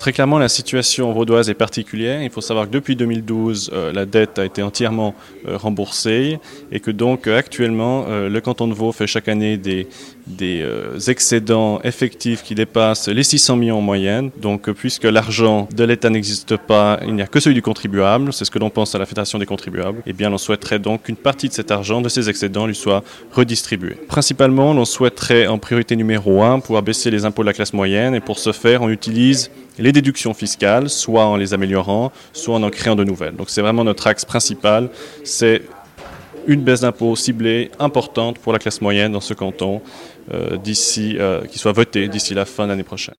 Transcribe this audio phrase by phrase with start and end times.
[0.00, 2.22] Très clairement, la situation vaudoise est particulière.
[2.22, 5.12] Il faut savoir que depuis 2012, euh, la dette a été entièrement
[5.44, 6.38] euh, remboursée
[6.70, 9.88] et que donc euh, actuellement, le canton de Vaud fait chaque année des,
[10.28, 10.64] des
[11.08, 14.30] excédents effectifs qui dépassent les 600 millions en moyenne.
[14.40, 18.32] Donc, puisque l'argent de l'État n'existe pas, il n'y a que celui du contribuable.
[18.32, 20.00] C'est ce que l'on pense à la Fédération des contribuables.
[20.06, 23.02] Eh bien, on souhaiterait donc qu'une partie de cet argent, de ces excédents, lui soit
[23.32, 23.96] redistribuée.
[24.06, 28.14] Principalement, on souhaiterait en priorité numéro un pouvoir baisser les impôts de la classe moyenne
[28.14, 32.62] et pour ce faire, on utilise les déductions fiscales, soit en les améliorant, soit en
[32.62, 33.36] en créant de nouvelles.
[33.36, 34.90] Donc c'est vraiment notre axe principal,
[35.24, 35.62] c'est
[36.46, 39.82] une baisse d'impôts ciblée importante pour la classe moyenne dans ce canton,
[40.32, 43.14] euh, d'ici, euh, qui soit votée d'ici la fin de l'année prochaine.